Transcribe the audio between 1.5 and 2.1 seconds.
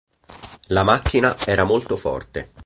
molto